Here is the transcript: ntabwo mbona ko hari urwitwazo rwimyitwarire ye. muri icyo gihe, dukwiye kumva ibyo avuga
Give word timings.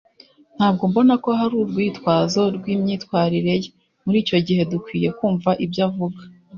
ntabwo 0.57 0.83
mbona 0.91 1.13
ko 1.23 1.29
hari 1.39 1.53
urwitwazo 1.61 2.41
rwimyitwarire 2.55 3.53
ye. 3.63 3.69
muri 4.03 4.17
icyo 4.23 4.37
gihe, 4.47 4.61
dukwiye 4.71 5.09
kumva 5.17 5.49
ibyo 5.65 5.81
avuga 5.87 6.19